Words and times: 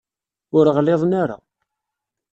Ur 0.57 0.65
ɣliḍen 0.75 1.11
ara. 1.21 1.37